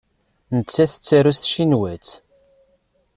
Nettat 0.57 0.91
tettaru 0.93 1.31
s 1.35 1.37
tcinwat. 1.39 2.07